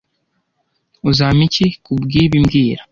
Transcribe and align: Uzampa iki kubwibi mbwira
Uzampa 1.09 1.43
iki 1.47 1.65
kubwibi 1.83 2.37
mbwira 2.43 2.79